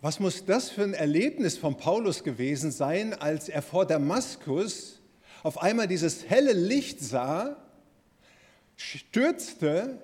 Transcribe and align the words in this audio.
Was 0.00 0.20
muss 0.20 0.44
das 0.44 0.70
für 0.70 0.84
ein 0.84 0.94
Erlebnis 0.94 1.58
von 1.58 1.76
Paulus 1.76 2.22
gewesen 2.22 2.70
sein, 2.70 3.14
als 3.14 3.48
er 3.48 3.62
vor 3.62 3.84
Damaskus 3.84 5.00
auf 5.42 5.60
einmal 5.62 5.88
dieses 5.88 6.28
helle 6.28 6.52
Licht 6.52 7.00
sah, 7.00 7.56
stürzte 8.76 10.00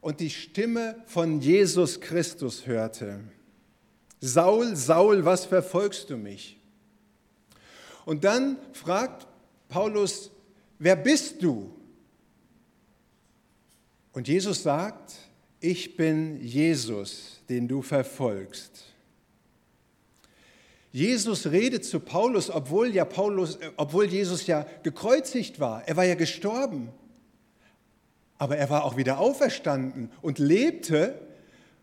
und 0.00 0.20
die 0.20 0.30
Stimme 0.30 0.96
von 1.06 1.40
Jesus 1.40 2.00
Christus 2.00 2.66
hörte. 2.66 3.20
Saul, 4.20 4.76
Saul, 4.76 5.24
was 5.24 5.46
verfolgst 5.46 6.10
du 6.10 6.16
mich? 6.16 6.58
Und 8.04 8.24
dann 8.24 8.56
fragt 8.72 9.26
Paulus, 9.68 10.30
wer 10.78 10.96
bist 10.96 11.42
du? 11.42 11.74
Und 14.12 14.28
Jesus 14.28 14.62
sagt, 14.62 15.12
ich 15.60 15.96
bin 15.96 16.40
Jesus, 16.42 17.42
den 17.48 17.68
du 17.68 17.82
verfolgst. 17.82 18.84
Jesus 20.92 21.46
redet 21.46 21.84
zu 21.84 22.00
Paulus, 22.00 22.50
obwohl, 22.50 22.92
ja 22.92 23.04
Paulus, 23.04 23.56
äh, 23.56 23.70
obwohl 23.76 24.06
Jesus 24.06 24.46
ja 24.46 24.66
gekreuzigt 24.82 25.60
war. 25.60 25.86
Er 25.86 25.96
war 25.96 26.04
ja 26.04 26.16
gestorben. 26.16 26.90
Aber 28.38 28.56
er 28.56 28.70
war 28.70 28.84
auch 28.84 28.96
wieder 28.96 29.18
auferstanden 29.18 30.10
und 30.22 30.38
lebte. 30.38 31.20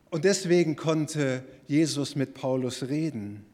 Und 0.09 0.25
deswegen 0.25 0.75
konnte 0.75 1.43
Jesus 1.67 2.15
mit 2.15 2.33
Paulus 2.33 2.83
reden. 2.83 3.45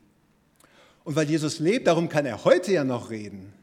Und 1.04 1.16
weil 1.16 1.30
Jesus 1.30 1.60
lebt, 1.60 1.88
darum 1.88 2.10
kann 2.10 2.26
er 2.26 2.46
heute 2.46 2.72
ja 2.72 2.84
noch 2.84 3.10
reden. 3.10 3.54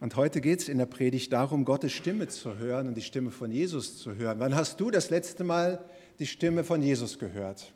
Und 0.00 0.16
heute 0.16 0.40
geht 0.40 0.60
es 0.60 0.68
in 0.68 0.78
der 0.78 0.86
Predigt 0.86 1.32
darum, 1.32 1.64
Gottes 1.64 1.92
Stimme 1.92 2.26
zu 2.28 2.56
hören 2.56 2.88
und 2.88 2.94
die 2.94 3.02
Stimme 3.02 3.30
von 3.30 3.52
Jesus 3.52 3.98
zu 3.98 4.16
hören. 4.16 4.40
Wann 4.40 4.54
hast 4.54 4.80
du 4.80 4.90
das 4.90 5.10
letzte 5.10 5.44
Mal 5.44 5.84
die 6.18 6.26
Stimme 6.26 6.64
von 6.64 6.82
Jesus 6.82 7.18
gehört? 7.18 7.72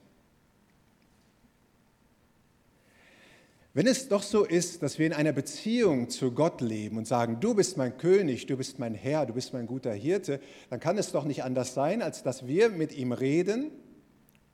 Wenn 3.77 3.89
es 3.89 4.07
doch 4.07 4.23
so 4.23 4.45
ist, 4.45 4.85
dass 4.85 5.01
wir 5.01 5.07
in 5.07 5.13
einer 5.13 5.33
Beziehung 5.33 6.09
zu 6.09 6.31
Gott 6.31 6.61
leben 6.61 6.97
und 6.97 7.09
sagen, 7.09 7.41
du 7.41 7.55
bist 7.55 7.77
mein 7.77 7.99
König, 7.99 8.47
du 8.47 8.57
bist 8.57 8.79
mein 8.79 8.95
Herr, 8.95 9.27
du 9.27 9.35
bist 9.35 9.53
mein 9.53 9.67
guter 9.67 9.93
Hirte, 9.93 10.41
dann 10.71 10.79
kann 10.79 10.97
es 10.97 11.11
doch 11.11 11.25
nicht 11.25 11.43
anders 11.43 11.75
sein, 11.75 12.01
als 12.01 12.23
dass 12.23 12.47
wir 12.47 12.69
mit 12.69 12.97
ihm 12.97 13.11
reden 13.11 13.73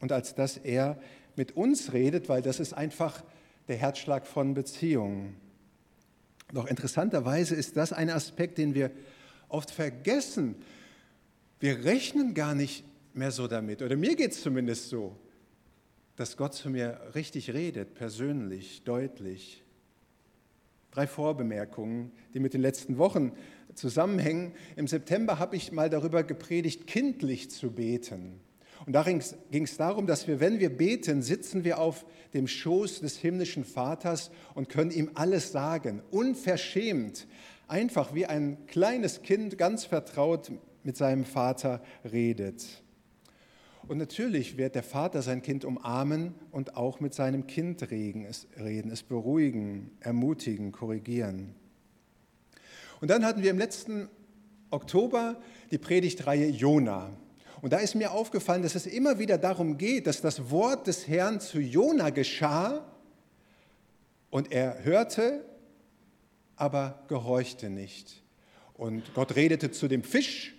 und 0.00 0.10
als 0.10 0.34
dass 0.34 0.56
er 0.56 0.98
mit 1.36 1.54
uns 1.54 1.92
redet, 1.92 2.30
weil 2.30 2.40
das 2.40 2.60
ist 2.60 2.72
einfach 2.72 3.22
der 3.68 3.76
Herzschlag 3.76 4.26
von 4.26 4.54
Beziehungen. 4.54 5.36
Doch 6.54 6.66
interessanterweise 6.66 7.54
ist 7.54 7.76
das 7.76 7.92
ein 7.92 8.08
Aspekt, 8.08 8.56
den 8.56 8.74
wir 8.74 8.90
oft 9.50 9.70
vergessen. 9.70 10.54
Wir 11.58 11.84
rechnen 11.84 12.32
gar 12.32 12.54
nicht 12.54 12.84
mehr 13.12 13.32
so 13.32 13.48
damit, 13.48 13.82
oder 13.82 13.96
mir 13.96 14.16
geht 14.16 14.32
es 14.32 14.40
zumindest 14.40 14.88
so 14.88 15.14
dass 16.20 16.36
Gott 16.36 16.52
zu 16.52 16.68
mir 16.68 17.00
richtig 17.14 17.54
redet, 17.54 17.94
persönlich, 17.94 18.82
deutlich. 18.84 19.64
Drei 20.90 21.06
Vorbemerkungen, 21.06 22.12
die 22.34 22.40
mit 22.40 22.52
den 22.52 22.60
letzten 22.60 22.98
Wochen 22.98 23.32
zusammenhängen. 23.74 24.52
Im 24.76 24.86
September 24.86 25.38
habe 25.38 25.56
ich 25.56 25.72
mal 25.72 25.88
darüber 25.88 26.22
gepredigt, 26.22 26.86
kindlich 26.86 27.50
zu 27.50 27.70
beten. 27.70 28.38
Und 28.84 28.92
darin 28.92 29.22
ging 29.50 29.62
es 29.62 29.78
darum, 29.78 30.06
dass 30.06 30.28
wir, 30.28 30.40
wenn 30.40 30.60
wir 30.60 30.68
beten, 30.68 31.22
sitzen 31.22 31.64
wir 31.64 31.78
auf 31.78 32.04
dem 32.34 32.48
Schoß 32.48 33.00
des 33.00 33.16
himmlischen 33.16 33.64
Vaters 33.64 34.30
und 34.54 34.68
können 34.68 34.90
ihm 34.90 35.12
alles 35.14 35.52
sagen, 35.52 36.02
unverschämt, 36.10 37.26
einfach 37.66 38.12
wie 38.12 38.26
ein 38.26 38.66
kleines 38.66 39.22
Kind 39.22 39.56
ganz 39.56 39.86
vertraut 39.86 40.52
mit 40.82 40.98
seinem 40.98 41.24
Vater 41.24 41.82
redet. 42.04 42.82
Und 43.88 43.98
natürlich 43.98 44.56
wird 44.56 44.74
der 44.74 44.82
Vater 44.82 45.22
sein 45.22 45.42
Kind 45.42 45.64
umarmen 45.64 46.34
und 46.50 46.76
auch 46.76 47.00
mit 47.00 47.14
seinem 47.14 47.46
Kind 47.46 47.90
reden, 47.90 48.24
es 48.24 49.02
beruhigen, 49.02 49.90
ermutigen, 50.00 50.70
korrigieren. 50.70 51.54
Und 53.00 53.08
dann 53.08 53.24
hatten 53.24 53.42
wir 53.42 53.50
im 53.50 53.58
letzten 53.58 54.08
Oktober 54.70 55.40
die 55.70 55.78
Predigtreihe 55.78 56.48
Jona. 56.48 57.10
Und 57.62 57.72
da 57.72 57.78
ist 57.78 57.94
mir 57.94 58.12
aufgefallen, 58.12 58.62
dass 58.62 58.74
es 58.74 58.86
immer 58.86 59.18
wieder 59.18 59.38
darum 59.38 59.76
geht, 59.76 60.06
dass 60.06 60.20
das 60.20 60.50
Wort 60.50 60.86
des 60.86 61.08
Herrn 61.08 61.40
zu 61.40 61.60
Jona 61.60 62.10
geschah 62.10 62.86
und 64.30 64.52
er 64.52 64.84
hörte, 64.84 65.44
aber 66.56 67.02
gehorchte 67.08 67.68
nicht. 67.68 68.22
Und 68.74 69.12
Gott 69.14 69.36
redete 69.36 69.70
zu 69.70 69.88
dem 69.88 70.02
Fisch 70.02 70.54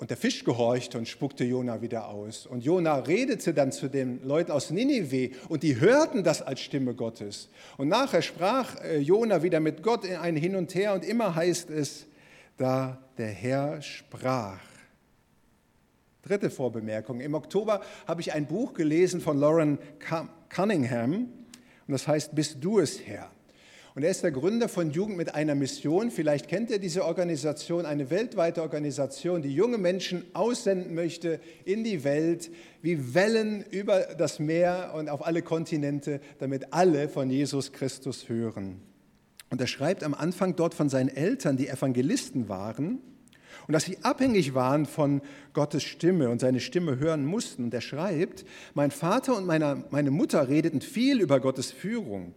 und 0.00 0.08
der 0.08 0.16
Fisch 0.16 0.44
gehorchte 0.44 0.96
und 0.96 1.06
spuckte 1.06 1.44
Jona 1.44 1.82
wieder 1.82 2.08
aus. 2.08 2.46
Und 2.46 2.64
Jona 2.64 2.96
redete 2.96 3.52
dann 3.52 3.70
zu 3.70 3.88
den 3.88 4.26
Leuten 4.26 4.50
aus 4.50 4.70
Ninive 4.70 5.32
und 5.50 5.62
die 5.62 5.78
hörten 5.78 6.24
das 6.24 6.40
als 6.40 6.60
Stimme 6.60 6.94
Gottes. 6.94 7.50
Und 7.76 7.88
nachher 7.88 8.22
sprach 8.22 8.82
äh, 8.82 8.98
Jona 8.98 9.42
wieder 9.42 9.60
mit 9.60 9.82
Gott 9.82 10.06
in 10.06 10.16
ein 10.16 10.36
Hin 10.36 10.56
und 10.56 10.74
Her 10.74 10.94
und 10.94 11.04
immer 11.04 11.34
heißt 11.34 11.68
es, 11.68 12.06
da 12.56 12.98
der 13.18 13.28
Herr 13.28 13.82
sprach. 13.82 14.60
Dritte 16.22 16.48
Vorbemerkung. 16.48 17.20
Im 17.20 17.34
Oktober 17.34 17.82
habe 18.06 18.22
ich 18.22 18.32
ein 18.32 18.46
Buch 18.46 18.72
gelesen 18.72 19.20
von 19.20 19.38
Lauren 19.38 19.78
Cunningham 20.48 21.28
und 21.86 21.92
das 21.92 22.08
heißt 22.08 22.34
Bist 22.34 22.56
du 22.60 22.80
es 22.80 23.06
Herr? 23.06 23.30
Und 23.94 24.04
er 24.04 24.10
ist 24.10 24.22
der 24.22 24.30
Gründer 24.30 24.68
von 24.68 24.90
Jugend 24.92 25.16
mit 25.16 25.34
einer 25.34 25.56
Mission. 25.56 26.12
Vielleicht 26.12 26.46
kennt 26.46 26.70
ihr 26.70 26.78
diese 26.78 27.04
Organisation, 27.04 27.86
eine 27.86 28.08
weltweite 28.08 28.62
Organisation, 28.62 29.42
die 29.42 29.52
junge 29.52 29.78
Menschen 29.78 30.24
aussenden 30.32 30.94
möchte 30.94 31.40
in 31.64 31.82
die 31.82 32.04
Welt 32.04 32.50
wie 32.82 33.14
Wellen 33.14 33.64
über 33.70 34.00
das 34.16 34.38
Meer 34.38 34.92
und 34.94 35.08
auf 35.08 35.26
alle 35.26 35.42
Kontinente, 35.42 36.20
damit 36.38 36.72
alle 36.72 37.08
von 37.08 37.30
Jesus 37.30 37.72
Christus 37.72 38.28
hören. 38.28 38.80
Und 39.50 39.60
er 39.60 39.66
schreibt 39.66 40.04
am 40.04 40.14
Anfang 40.14 40.54
dort 40.54 40.74
von 40.74 40.88
seinen 40.88 41.08
Eltern, 41.08 41.56
die 41.56 41.68
Evangelisten 41.68 42.48
waren, 42.48 43.00
und 43.66 43.72
dass 43.72 43.84
sie 43.84 43.98
abhängig 44.02 44.54
waren 44.54 44.86
von 44.86 45.20
Gottes 45.52 45.82
Stimme 45.82 46.30
und 46.30 46.40
seine 46.40 46.60
Stimme 46.60 46.98
hören 46.98 47.24
mussten. 47.24 47.64
Und 47.64 47.74
er 47.74 47.80
schreibt, 47.80 48.44
mein 48.74 48.92
Vater 48.92 49.36
und 49.36 49.46
meine 49.46 50.10
Mutter 50.10 50.48
redeten 50.48 50.80
viel 50.80 51.20
über 51.20 51.40
Gottes 51.40 51.72
Führung. 51.72 52.34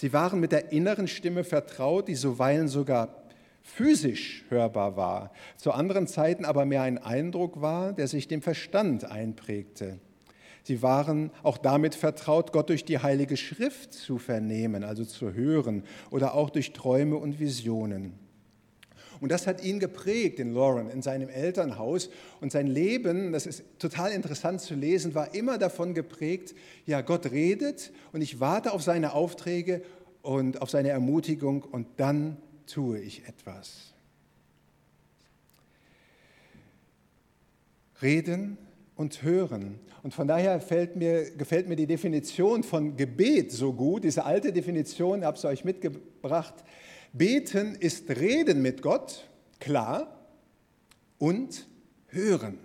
Sie 0.00 0.14
waren 0.14 0.40
mit 0.40 0.50
der 0.50 0.72
inneren 0.72 1.06
Stimme 1.06 1.44
vertraut, 1.44 2.08
die 2.08 2.14
zuweilen 2.14 2.68
sogar 2.68 3.22
physisch 3.62 4.46
hörbar 4.48 4.96
war, 4.96 5.30
zu 5.58 5.72
anderen 5.72 6.06
Zeiten 6.06 6.46
aber 6.46 6.64
mehr 6.64 6.80
ein 6.80 6.96
Eindruck 6.96 7.60
war, 7.60 7.92
der 7.92 8.08
sich 8.08 8.26
dem 8.26 8.40
Verstand 8.40 9.04
einprägte. 9.04 9.98
Sie 10.62 10.80
waren 10.80 11.30
auch 11.42 11.58
damit 11.58 11.94
vertraut, 11.94 12.50
Gott 12.50 12.70
durch 12.70 12.86
die 12.86 13.00
Heilige 13.00 13.36
Schrift 13.36 13.92
zu 13.92 14.16
vernehmen, 14.16 14.84
also 14.84 15.04
zu 15.04 15.34
hören 15.34 15.82
oder 16.10 16.32
auch 16.32 16.48
durch 16.48 16.72
Träume 16.72 17.16
und 17.16 17.38
Visionen. 17.38 18.14
Und 19.20 19.30
das 19.30 19.46
hat 19.46 19.62
ihn 19.62 19.80
geprägt, 19.80 20.38
den 20.38 20.54
Lauren, 20.54 20.90
in 20.90 21.02
seinem 21.02 21.28
Elternhaus. 21.28 22.08
Und 22.40 22.52
sein 22.52 22.66
Leben, 22.66 23.32
das 23.32 23.46
ist 23.46 23.62
total 23.78 24.12
interessant 24.12 24.60
zu 24.62 24.74
lesen, 24.74 25.14
war 25.14 25.34
immer 25.34 25.58
davon 25.58 25.92
geprägt, 25.94 26.54
ja, 26.86 27.02
Gott 27.02 27.30
redet 27.30 27.92
und 28.12 28.22
ich 28.22 28.40
warte 28.40 28.72
auf 28.72 28.82
seine 28.82 29.12
Aufträge 29.12 29.82
und 30.22 30.62
auf 30.62 30.70
seine 30.70 30.88
Ermutigung 30.88 31.62
und 31.62 31.86
dann 31.96 32.38
tue 32.66 32.98
ich 32.98 33.26
etwas. 33.26 33.92
Reden 38.00 38.56
und 38.96 39.22
hören. 39.22 39.78
Und 40.02 40.14
von 40.14 40.26
daher 40.26 40.62
mir, 40.94 41.30
gefällt 41.32 41.68
mir 41.68 41.76
die 41.76 41.86
Definition 41.86 42.62
von 42.62 42.96
Gebet 42.96 43.52
so 43.52 43.72
gut, 43.74 44.04
diese 44.04 44.24
alte 44.24 44.52
Definition, 44.52 45.24
habe 45.24 45.36
ich 45.36 45.44
euch 45.44 45.64
mitgebracht, 45.64 46.54
Beten 47.12 47.74
ist 47.74 48.08
Reden 48.10 48.62
mit 48.62 48.82
Gott, 48.82 49.28
klar, 49.58 50.26
und 51.18 51.66
Hören. 52.08 52.58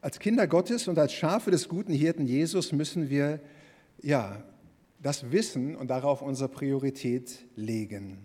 Als 0.00 0.18
Kinder 0.18 0.46
Gottes 0.46 0.88
und 0.88 0.98
als 0.98 1.12
Schafe 1.12 1.50
des 1.50 1.68
guten 1.68 1.92
Hirten 1.92 2.26
Jesus 2.26 2.72
müssen 2.72 3.10
wir 3.10 3.40
ja, 4.02 4.42
das 5.02 5.30
wissen 5.30 5.76
und 5.76 5.88
darauf 5.88 6.22
unsere 6.22 6.48
Priorität 6.48 7.44
legen. 7.56 8.18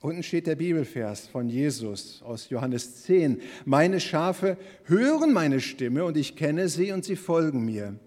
Unten 0.00 0.22
steht 0.22 0.46
der 0.46 0.56
Bibelvers 0.56 1.26
von 1.26 1.48
Jesus 1.48 2.22
aus 2.22 2.50
Johannes 2.50 3.02
10. 3.04 3.40
Meine 3.64 3.98
Schafe 4.00 4.56
hören 4.84 5.32
meine 5.32 5.60
Stimme 5.60 6.04
und 6.04 6.16
ich 6.16 6.36
kenne 6.36 6.68
sie 6.68 6.92
und 6.92 7.04
sie 7.04 7.16
folgen 7.16 7.64
mir. 7.64 7.98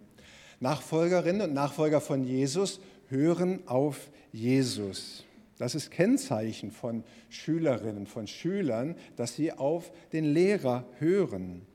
Nachfolgerinnen 0.60 1.42
und 1.42 1.54
Nachfolger 1.54 2.02
von 2.02 2.24
Jesus 2.24 2.80
hören 3.08 3.68
auf 3.68 4.10
Jesus. 4.32 5.26
Das 5.60 5.76
ist 5.76 5.92
Kennzeichen 5.92 6.72
von 6.72 7.04
Schülerinnen, 7.28 8.08
von 8.08 8.28
Schülern, 8.28 8.96
dass 9.18 9.36
sie 9.36 9.52
auf 9.52 9.92
den 10.14 10.24
Lehrer 10.24 10.86
hören. 11.00 11.68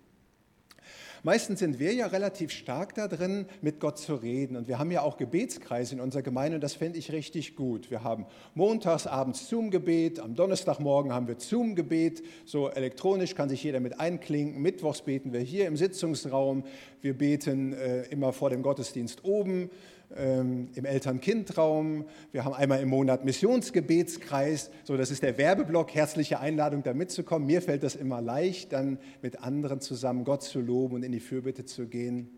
Meistens 1.22 1.58
sind 1.58 1.78
wir 1.78 1.92
ja 1.92 2.06
relativ 2.06 2.50
stark 2.50 2.94
da 2.94 3.08
drin, 3.08 3.46
mit 3.60 3.80
Gott 3.80 3.98
zu 3.98 4.14
reden. 4.14 4.56
Und 4.56 4.68
wir 4.68 4.78
haben 4.78 4.90
ja 4.90 5.02
auch 5.02 5.18
Gebetskreise 5.18 5.94
in 5.94 6.00
unserer 6.00 6.22
Gemeinde 6.22 6.56
und 6.56 6.60
das 6.62 6.74
fände 6.74 6.98
ich 6.98 7.12
richtig 7.12 7.56
gut. 7.56 7.90
Wir 7.90 8.02
haben 8.02 8.24
montags 8.54 9.06
abends 9.06 9.48
Zoom-Gebet, 9.48 10.18
am 10.18 10.34
Donnerstagmorgen 10.34 11.12
haben 11.12 11.28
wir 11.28 11.36
Zoom-Gebet, 11.38 12.22
so 12.46 12.70
elektronisch 12.70 13.34
kann 13.34 13.50
sich 13.50 13.62
jeder 13.62 13.80
mit 13.80 14.00
einklinken. 14.00 14.60
Mittwochs 14.62 15.02
beten 15.02 15.32
wir 15.34 15.40
hier 15.40 15.66
im 15.66 15.76
Sitzungsraum. 15.76 16.64
Wir 17.02 17.16
beten 17.16 17.74
äh, 17.74 18.02
immer 18.04 18.32
vor 18.32 18.48
dem 18.48 18.62
Gottesdienst 18.62 19.24
oben 19.24 19.70
ähm, 20.16 20.68
im 20.74 20.84
Eltern-Kind-Raum. 20.84 22.04
Wir 22.32 22.44
haben 22.44 22.54
einmal 22.54 22.80
im 22.80 22.88
Monat 22.88 23.24
Missionsgebetskreis. 23.24 24.70
So, 24.84 24.96
das 24.96 25.10
ist 25.10 25.22
der 25.22 25.38
Werbeblock. 25.38 25.94
Herzliche 25.94 26.40
Einladung, 26.40 26.82
da 26.82 26.94
mitzukommen. 26.94 27.46
Mir 27.46 27.62
fällt 27.62 27.82
das 27.82 27.96
immer 27.96 28.20
leicht, 28.20 28.72
dann 28.72 28.98
mit 29.22 29.42
anderen 29.42 29.80
zusammen 29.80 30.24
Gott 30.24 30.42
zu 30.42 30.60
loben 30.60 30.96
und 30.96 31.02
in 31.02 31.12
die 31.12 31.20
Fürbitte 31.20 31.64
zu 31.64 31.86
gehen. 31.86 32.30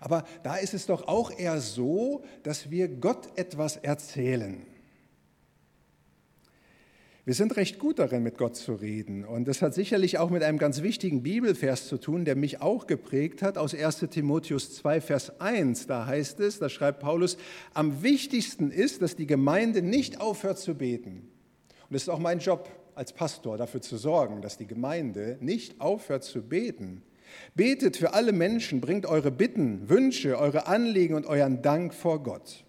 Aber 0.00 0.24
da 0.42 0.56
ist 0.56 0.74
es 0.74 0.86
doch 0.86 1.06
auch 1.06 1.30
eher 1.30 1.60
so, 1.60 2.24
dass 2.42 2.70
wir 2.70 2.88
Gott 2.88 3.28
etwas 3.36 3.76
erzählen. 3.76 4.66
Wir 7.24 7.34
sind 7.34 7.56
recht 7.56 7.78
gut 7.78 8.00
darin, 8.00 8.24
mit 8.24 8.36
Gott 8.36 8.56
zu 8.56 8.74
reden. 8.74 9.24
Und 9.24 9.46
das 9.46 9.62
hat 9.62 9.74
sicherlich 9.74 10.18
auch 10.18 10.28
mit 10.28 10.42
einem 10.42 10.58
ganz 10.58 10.82
wichtigen 10.82 11.22
Bibelvers 11.22 11.86
zu 11.86 11.96
tun, 11.96 12.24
der 12.24 12.34
mich 12.34 12.60
auch 12.60 12.88
geprägt 12.88 13.42
hat, 13.42 13.58
aus 13.58 13.76
1 13.76 14.06
Timotheus 14.10 14.74
2, 14.74 15.00
Vers 15.00 15.40
1. 15.40 15.86
Da 15.86 16.04
heißt 16.04 16.40
es, 16.40 16.58
da 16.58 16.68
schreibt 16.68 16.98
Paulus, 16.98 17.36
am 17.74 18.02
wichtigsten 18.02 18.72
ist, 18.72 19.02
dass 19.02 19.14
die 19.14 19.28
Gemeinde 19.28 19.82
nicht 19.82 20.20
aufhört 20.20 20.58
zu 20.58 20.74
beten. 20.74 21.28
Und 21.88 21.94
es 21.94 22.02
ist 22.02 22.08
auch 22.08 22.18
mein 22.18 22.40
Job 22.40 22.68
als 22.96 23.12
Pastor, 23.12 23.56
dafür 23.56 23.82
zu 23.82 23.98
sorgen, 23.98 24.42
dass 24.42 24.56
die 24.56 24.66
Gemeinde 24.66 25.38
nicht 25.40 25.80
aufhört 25.80 26.24
zu 26.24 26.42
beten. 26.42 27.02
Betet 27.54 27.96
für 27.96 28.14
alle 28.14 28.32
Menschen, 28.32 28.80
bringt 28.80 29.06
eure 29.06 29.30
Bitten, 29.30 29.88
Wünsche, 29.88 30.38
eure 30.38 30.66
Anliegen 30.66 31.14
und 31.14 31.26
euren 31.26 31.62
Dank 31.62 31.94
vor 31.94 32.20
Gott 32.24 32.64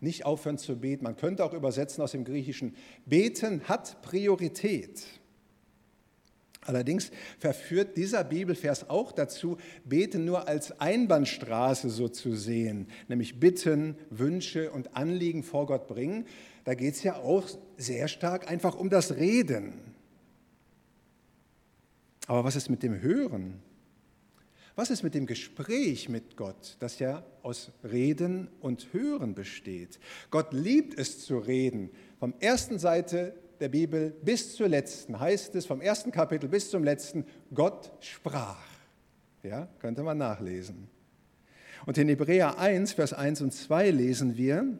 nicht 0.00 0.24
aufhören 0.24 0.58
zu 0.58 0.76
beten. 0.76 1.04
Man 1.04 1.16
könnte 1.16 1.44
auch 1.44 1.52
übersetzen 1.52 2.02
aus 2.02 2.12
dem 2.12 2.24
Griechischen, 2.24 2.74
beten 3.06 3.62
hat 3.68 4.02
Priorität. 4.02 5.04
Allerdings 6.62 7.10
verführt 7.38 7.96
dieser 7.96 8.22
Bibelvers 8.22 8.90
auch 8.90 9.12
dazu, 9.12 9.56
beten 9.84 10.24
nur 10.24 10.46
als 10.46 10.78
Einbahnstraße 10.78 11.88
so 11.88 12.08
zu 12.08 12.34
sehen, 12.34 12.86
nämlich 13.08 13.40
Bitten, 13.40 13.96
Wünsche 14.10 14.70
und 14.70 14.94
Anliegen 14.94 15.42
vor 15.42 15.66
Gott 15.66 15.86
bringen. 15.86 16.26
Da 16.64 16.74
geht 16.74 16.94
es 16.94 17.02
ja 17.02 17.16
auch 17.16 17.48
sehr 17.78 18.08
stark 18.08 18.50
einfach 18.50 18.76
um 18.76 18.90
das 18.90 19.16
Reden. 19.16 19.72
Aber 22.26 22.44
was 22.44 22.56
ist 22.56 22.68
mit 22.68 22.82
dem 22.82 23.00
Hören? 23.00 23.62
Was 24.76 24.90
ist 24.90 25.02
mit 25.02 25.14
dem 25.14 25.26
Gespräch 25.26 26.08
mit 26.08 26.36
Gott, 26.36 26.76
das 26.78 26.98
ja 26.98 27.24
aus 27.42 27.72
Reden 27.82 28.48
und 28.60 28.92
Hören 28.92 29.34
besteht? 29.34 29.98
Gott 30.30 30.52
liebt 30.52 30.98
es 30.98 31.24
zu 31.24 31.38
reden. 31.38 31.90
Vom 32.18 32.34
ersten 32.40 32.78
Seite 32.78 33.34
der 33.58 33.68
Bibel 33.68 34.10
bis 34.22 34.56
zur 34.56 34.68
letzten 34.68 35.18
heißt 35.18 35.54
es, 35.54 35.66
vom 35.66 35.80
ersten 35.80 36.12
Kapitel 36.12 36.48
bis 36.48 36.70
zum 36.70 36.84
letzten, 36.84 37.26
Gott 37.52 37.92
sprach. 38.00 38.64
Ja, 39.42 39.68
könnte 39.78 40.02
man 40.02 40.18
nachlesen. 40.18 40.88
Und 41.86 41.98
in 41.98 42.08
Hebräer 42.08 42.58
1, 42.58 42.92
Vers 42.92 43.12
1 43.12 43.40
und 43.40 43.52
2 43.52 43.90
lesen 43.90 44.36
wir, 44.36 44.78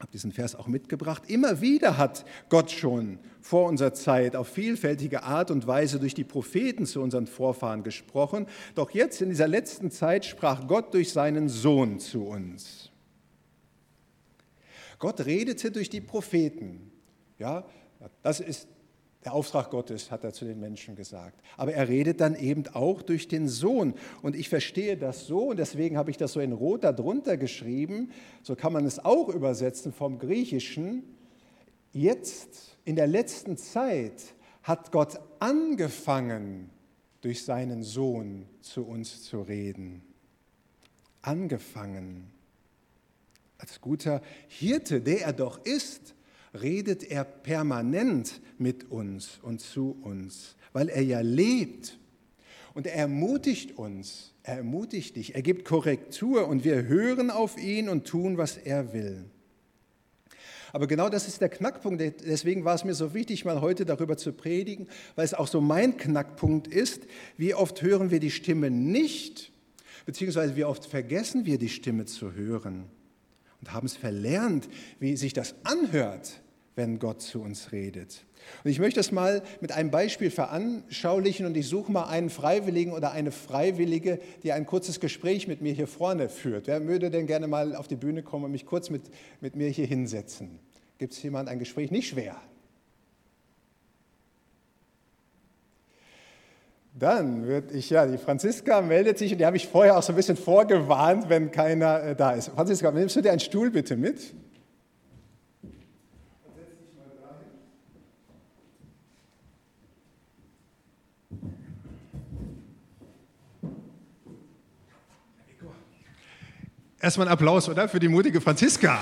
habe 0.00 0.12
diesen 0.12 0.32
Vers 0.32 0.54
auch 0.54 0.66
mitgebracht. 0.66 1.24
Immer 1.28 1.60
wieder 1.60 1.96
hat 1.96 2.24
Gott 2.48 2.70
schon 2.70 3.18
vor 3.40 3.68
unserer 3.68 3.94
Zeit 3.94 4.36
auf 4.36 4.48
vielfältige 4.48 5.22
Art 5.22 5.50
und 5.50 5.66
Weise 5.66 5.98
durch 5.98 6.14
die 6.14 6.24
Propheten 6.24 6.86
zu 6.86 7.00
unseren 7.00 7.26
Vorfahren 7.26 7.82
gesprochen. 7.82 8.46
Doch 8.74 8.90
jetzt 8.90 9.22
in 9.22 9.28
dieser 9.28 9.48
letzten 9.48 9.90
Zeit 9.90 10.24
sprach 10.24 10.66
Gott 10.66 10.92
durch 10.94 11.12
seinen 11.12 11.48
Sohn 11.48 12.00
zu 12.00 12.26
uns. 12.26 12.90
Gott 14.98 15.24
redete 15.26 15.70
durch 15.70 15.90
die 15.90 16.00
Propheten. 16.00 16.90
Ja, 17.38 17.64
das 18.22 18.40
ist 18.40 18.68
der 19.24 19.32
Auftrag 19.32 19.70
Gottes, 19.70 20.10
hat 20.10 20.22
er 20.22 20.32
zu 20.32 20.44
den 20.44 20.60
Menschen 20.60 20.96
gesagt. 20.96 21.40
Aber 21.56 21.72
er 21.72 21.88
redet 21.88 22.20
dann 22.20 22.34
eben 22.34 22.66
auch 22.74 23.00
durch 23.00 23.26
den 23.26 23.48
Sohn. 23.48 23.94
Und 24.20 24.36
ich 24.36 24.48
verstehe 24.48 24.96
das 24.96 25.26
so, 25.26 25.48
und 25.48 25.58
deswegen 25.58 25.96
habe 25.96 26.10
ich 26.10 26.16
das 26.16 26.32
so 26.32 26.40
in 26.40 26.52
Rot 26.52 26.84
darunter 26.84 27.36
geschrieben. 27.36 28.10
So 28.42 28.54
kann 28.54 28.72
man 28.72 28.84
es 28.84 29.02
auch 29.02 29.28
übersetzen 29.28 29.92
vom 29.92 30.18
Griechischen. 30.18 31.04
Jetzt, 31.92 32.76
in 32.84 32.96
der 32.96 33.06
letzten 33.06 33.56
Zeit, 33.56 34.34
hat 34.62 34.92
Gott 34.92 35.20
angefangen, 35.38 36.70
durch 37.20 37.42
seinen 37.42 37.82
Sohn 37.82 38.44
zu 38.60 38.84
uns 38.84 39.22
zu 39.22 39.40
reden. 39.40 40.02
Angefangen. 41.22 42.30
Als 43.56 43.80
guter 43.80 44.20
Hirte, 44.48 45.00
der 45.00 45.22
er 45.22 45.32
doch 45.32 45.64
ist, 45.64 46.14
redet 46.60 47.02
er 47.10 47.24
permanent 47.24 48.40
mit 48.58 48.90
uns 48.90 49.38
und 49.42 49.60
zu 49.60 49.96
uns, 50.02 50.56
weil 50.72 50.88
er 50.88 51.02
ja 51.02 51.20
lebt. 51.20 51.98
Und 52.74 52.86
er 52.86 52.94
ermutigt 52.94 53.78
uns, 53.78 54.32
er 54.42 54.56
ermutigt 54.58 55.16
dich, 55.16 55.34
er 55.34 55.42
gibt 55.42 55.64
Korrektur 55.64 56.48
und 56.48 56.64
wir 56.64 56.84
hören 56.86 57.30
auf 57.30 57.56
ihn 57.56 57.88
und 57.88 58.06
tun, 58.06 58.36
was 58.36 58.56
er 58.56 58.92
will. 58.92 59.24
Aber 60.72 60.88
genau 60.88 61.08
das 61.08 61.28
ist 61.28 61.40
der 61.40 61.50
Knackpunkt. 61.50 62.02
Deswegen 62.26 62.64
war 62.64 62.74
es 62.74 62.82
mir 62.82 62.94
so 62.94 63.14
wichtig, 63.14 63.44
mal 63.44 63.60
heute 63.60 63.84
darüber 63.84 64.16
zu 64.16 64.32
predigen, 64.32 64.88
weil 65.14 65.24
es 65.24 65.32
auch 65.32 65.46
so 65.46 65.60
mein 65.60 65.96
Knackpunkt 65.96 66.66
ist. 66.66 67.04
Wie 67.36 67.54
oft 67.54 67.80
hören 67.80 68.10
wir 68.10 68.18
die 68.18 68.32
Stimme 68.32 68.72
nicht, 68.72 69.52
beziehungsweise 70.04 70.56
wie 70.56 70.64
oft 70.64 70.84
vergessen 70.84 71.46
wir 71.46 71.58
die 71.58 71.68
Stimme 71.68 72.06
zu 72.06 72.32
hören 72.32 72.86
und 73.60 73.72
haben 73.72 73.86
es 73.86 73.96
verlernt, 73.96 74.68
wie 74.98 75.16
sich 75.16 75.32
das 75.32 75.54
anhört, 75.62 76.42
wenn 76.76 76.98
Gott 76.98 77.22
zu 77.22 77.40
uns 77.40 77.72
redet. 77.72 78.24
Und 78.62 78.70
ich 78.70 78.78
möchte 78.78 79.00
das 79.00 79.12
mal 79.12 79.42
mit 79.60 79.72
einem 79.72 79.90
Beispiel 79.90 80.30
veranschaulichen 80.30 81.46
und 81.46 81.56
ich 81.56 81.68
suche 81.68 81.90
mal 81.90 82.04
einen 82.04 82.30
Freiwilligen 82.30 82.92
oder 82.92 83.12
eine 83.12 83.30
Freiwillige, 83.30 84.18
die 84.42 84.52
ein 84.52 84.66
kurzes 84.66 85.00
Gespräch 85.00 85.48
mit 85.48 85.62
mir 85.62 85.72
hier 85.72 85.86
vorne 85.86 86.28
führt. 86.28 86.66
Wer 86.66 86.86
würde 86.86 87.10
denn 87.10 87.26
gerne 87.26 87.46
mal 87.46 87.74
auf 87.76 87.88
die 87.88 87.96
Bühne 87.96 88.22
kommen 88.22 88.44
und 88.44 88.52
mich 88.52 88.66
kurz 88.66 88.90
mit, 88.90 89.02
mit 89.40 89.56
mir 89.56 89.68
hier 89.68 89.86
hinsetzen? 89.86 90.58
Gibt 90.98 91.12
es 91.12 91.22
jemand 91.22 91.48
ein 91.48 91.58
Gespräch? 91.58 91.90
Nicht 91.90 92.08
schwer. 92.08 92.36
Dann 96.96 97.44
würde 97.46 97.74
ich, 97.74 97.90
ja, 97.90 98.06
die 98.06 98.18
Franziska 98.18 98.80
meldet 98.80 99.18
sich 99.18 99.32
und 99.32 99.38
die 99.38 99.46
habe 99.46 99.56
ich 99.56 99.66
vorher 99.66 99.98
auch 99.98 100.02
so 100.02 100.12
ein 100.12 100.16
bisschen 100.16 100.36
vorgewarnt, 100.36 101.28
wenn 101.28 101.50
keiner 101.50 102.02
äh, 102.02 102.16
da 102.16 102.32
ist. 102.32 102.50
Franziska, 102.50 102.92
nimmst 102.92 103.16
du 103.16 103.20
dir 103.20 103.32
einen 103.32 103.40
Stuhl 103.40 103.70
bitte 103.70 103.96
mit? 103.96 104.32
Erstmal 117.04 117.28
ein 117.28 117.32
Applaus, 117.34 117.68
oder? 117.68 117.86
Für 117.86 118.00
die 118.00 118.08
mutige 118.08 118.40
Franziska. 118.40 118.98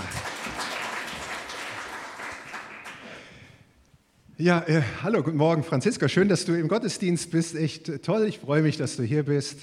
Ja, 4.36 4.58
äh, 4.66 4.82
hallo, 5.04 5.22
guten 5.22 5.36
Morgen, 5.36 5.62
Franziska. 5.62 6.08
Schön, 6.08 6.28
dass 6.28 6.44
du 6.44 6.58
im 6.58 6.66
Gottesdienst 6.66 7.30
bist. 7.30 7.54
Echt 7.54 8.02
toll. 8.02 8.26
Ich 8.26 8.40
freue 8.40 8.62
mich, 8.62 8.76
dass 8.76 8.96
du 8.96 9.04
hier 9.04 9.22
bist. 9.22 9.60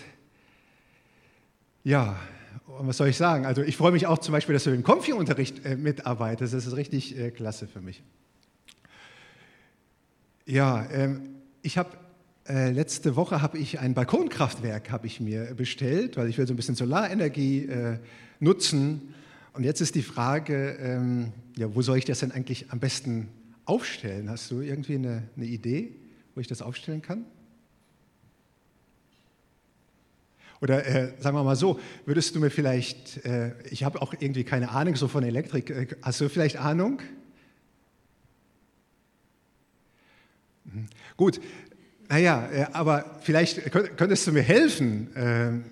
Ja, 1.83 2.17
was 2.65 2.95
soll 2.95 3.09
ich 3.09 3.17
sagen? 3.17 3.45
Also, 3.45 3.61
ich 3.61 3.75
freue 3.75 3.91
mich 3.91 4.07
auch 4.07 4.19
zum 4.19 4.31
Beispiel, 4.31 4.53
dass 4.53 4.63
du 4.63 4.69
im 4.69 4.83
Konfi-Unterricht 4.83 5.65
äh, 5.65 5.75
mitarbeitest. 5.75 6.53
Das 6.53 6.65
ist 6.65 6.77
richtig 6.77 7.19
äh, 7.19 7.31
klasse 7.31 7.67
für 7.67 7.81
mich. 7.81 8.01
Ja, 10.45 10.87
ähm, 10.93 11.41
ich 11.61 11.77
habe 11.77 11.89
äh, 12.49 12.71
letzte 12.71 13.15
Woche 13.15 13.43
habe 13.43 13.59
ich 13.59 13.79
ein 13.79 13.93
Balkonkraftwerk 13.93 14.89
habe 14.89 15.05
ich 15.05 15.19
mir 15.19 15.53
bestellt, 15.53 16.17
weil 16.17 16.27
ich 16.29 16.37
will 16.39 16.47
so 16.47 16.53
ein 16.53 16.55
bisschen 16.55 16.73
Solarenergie 16.75 17.65
äh, 17.65 17.99
nutzen. 18.39 19.13
Und 19.53 19.63
jetzt 19.63 19.81
ist 19.81 19.93
die 19.93 20.01
Frage, 20.01 20.77
ähm, 20.81 21.31
ja, 21.55 21.73
wo 21.75 21.83
soll 21.83 21.99
ich 21.99 22.05
das 22.05 22.21
denn 22.21 22.31
eigentlich 22.31 22.71
am 22.71 22.79
besten 22.79 23.27
aufstellen? 23.65 24.31
Hast 24.31 24.49
du 24.49 24.61
irgendwie 24.61 24.95
eine, 24.95 25.23
eine 25.37 25.45
Idee, 25.45 25.95
wo 26.33 26.41
ich 26.41 26.47
das 26.47 26.63
aufstellen 26.63 27.03
kann? 27.03 27.25
Oder 30.59 30.85
äh, 30.87 31.13
sagen 31.19 31.37
wir 31.37 31.43
mal 31.43 31.55
so, 31.55 31.79
würdest 32.05 32.35
du 32.35 32.39
mir 32.39 32.49
vielleicht, 32.49 33.23
äh, 33.25 33.53
ich 33.69 33.83
habe 33.83 34.01
auch 34.01 34.13
irgendwie 34.19 34.43
keine 34.43 34.71
Ahnung 34.71 34.95
so 34.95 35.07
von 35.07 35.23
Elektrik, 35.23 35.69
äh, 35.69 35.87
hast 36.01 36.19
du 36.19 36.29
vielleicht 36.29 36.57
Ahnung? 36.57 36.99
Mhm. 40.65 40.87
Gut, 41.15 41.39
naja, 42.09 42.49
äh, 42.51 42.65
aber 42.73 43.19
vielleicht 43.21 43.71
könntest 43.71 44.27
du 44.27 44.31
mir 44.31 44.41
helfen. 44.41 45.09
Ähm, 45.15 45.63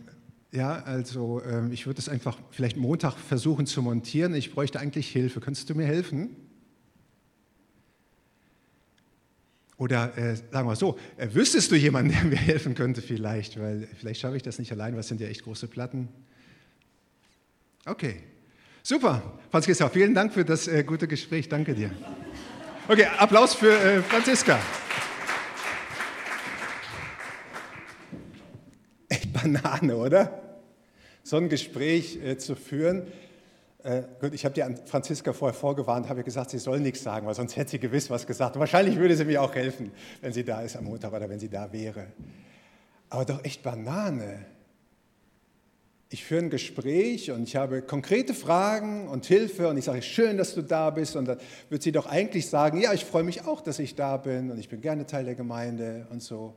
ja, 0.51 0.83
also 0.83 1.41
ähm, 1.43 1.71
ich 1.71 1.87
würde 1.87 1.99
es 1.99 2.07
einfach 2.07 2.37
vielleicht 2.51 2.77
Montag 2.77 3.15
versuchen 3.17 3.65
zu 3.65 3.81
montieren. 3.81 4.33
Ich 4.35 4.53
bräuchte 4.53 4.79
eigentlich 4.79 5.09
Hilfe. 5.09 5.39
Könntest 5.39 5.69
du 5.69 5.75
mir 5.75 5.85
helfen? 5.85 6.35
Oder 9.77 10.17
äh, 10.17 10.35
sagen 10.35 10.67
wir 10.67 10.75
so, 10.75 10.97
äh, 11.17 11.27
wüsstest 11.33 11.71
du 11.71 11.75
jemanden, 11.75 12.11
der 12.11 12.23
mir 12.29 12.37
helfen 12.37 12.75
könnte 12.75 13.01
vielleicht? 13.01 13.59
Weil 13.59 13.87
vielleicht 13.99 14.21
schaffe 14.21 14.37
ich 14.37 14.43
das 14.43 14.59
nicht 14.59 14.71
allein, 14.71 14.95
es 14.95 15.07
sind 15.07 15.21
ja 15.21 15.27
echt 15.27 15.43
große 15.43 15.67
Platten. 15.67 16.07
Okay, 17.85 18.21
super. 18.83 19.39
Franziska, 19.49 19.89
vielen 19.89 20.13
Dank 20.13 20.33
für 20.33 20.43
das 20.43 20.67
äh, 20.67 20.83
gute 20.83 21.07
Gespräch. 21.07 21.47
Danke 21.49 21.73
dir. 21.73 21.91
Okay, 22.87 23.05
Applaus 23.17 23.53
für 23.53 23.71
äh, 23.71 24.01
Franziska. 24.01 24.59
Echt 29.09 29.31
Banane, 29.53 29.95
oder? 29.95 30.41
So 31.23 31.37
ein 31.37 31.49
Gespräch 31.49 32.19
äh, 32.23 32.37
zu 32.37 32.55
führen. 32.55 33.07
Äh, 33.83 34.03
gut, 34.19 34.33
ich 34.33 34.45
habe 34.45 34.53
die 34.55 34.63
an 34.63 34.77
Franziska 34.85 35.33
vorher 35.33 35.53
vorgewarnt, 35.53 36.09
habe 36.09 36.23
gesagt, 36.23 36.49
sie 36.49 36.57
soll 36.57 36.79
nichts 36.79 37.03
sagen, 37.03 37.27
weil 37.27 37.35
sonst 37.35 37.55
hätte 37.55 37.71
sie 37.71 37.79
gewiss 37.79 38.09
was 38.09 38.25
gesagt. 38.25 38.57
Wahrscheinlich 38.57 38.97
würde 38.97 39.15
sie 39.15 39.25
mir 39.25 39.41
auch 39.41 39.53
helfen, 39.53 39.91
wenn 40.21 40.33
sie 40.33 40.43
da 40.43 40.61
ist 40.61 40.75
am 40.75 40.85
Montag 40.85 41.13
oder 41.13 41.29
wenn 41.29 41.39
sie 41.39 41.49
da 41.49 41.71
wäre. 41.71 42.07
Aber 43.09 43.25
doch 43.25 43.43
echt 43.45 43.63
Banane. 43.63 44.45
Ich 46.09 46.23
führe 46.23 46.43
ein 46.43 46.49
Gespräch 46.49 47.31
und 47.31 47.43
ich 47.43 47.57
habe 47.57 47.81
konkrete 47.81 48.33
Fragen 48.33 49.09
und 49.09 49.25
Hilfe 49.25 49.67
und 49.67 49.77
ich 49.77 49.85
sage, 49.85 50.01
schön, 50.01 50.37
dass 50.37 50.55
du 50.55 50.61
da 50.61 50.89
bist. 50.89 51.17
Und 51.17 51.25
dann 51.25 51.37
wird 51.69 51.83
sie 51.83 51.91
doch 51.91 52.05
eigentlich 52.05 52.49
sagen, 52.49 52.79
ja, 52.79 52.93
ich 52.93 53.03
freue 53.03 53.23
mich 53.23 53.45
auch, 53.45 53.59
dass 53.59 53.79
ich 53.79 53.95
da 53.95 54.15
bin 54.15 54.49
und 54.49 54.57
ich 54.57 54.69
bin 54.69 54.79
gerne 54.79 55.05
Teil 55.05 55.25
der 55.25 55.35
Gemeinde 55.35 56.07
und 56.09 56.23
so. 56.23 56.55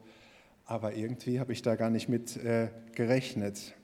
Aber 0.70 0.94
irgendwie 0.94 1.40
habe 1.40 1.52
ich 1.52 1.62
da 1.62 1.74
gar 1.74 1.90
nicht 1.90 2.08
mit 2.08 2.36
äh, 2.36 2.68
gerechnet. 2.94 3.74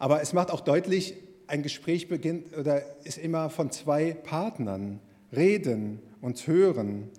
Aber 0.00 0.20
es 0.20 0.32
macht 0.32 0.50
auch 0.50 0.60
deutlich, 0.60 1.14
ein 1.46 1.62
Gespräch 1.62 2.08
beginnt 2.08 2.56
oder 2.56 2.82
ist 3.04 3.16
immer 3.16 3.48
von 3.48 3.70
zwei 3.70 4.14
Partnern, 4.14 4.98
reden 5.32 6.00
und 6.20 6.48
hören. 6.48 7.10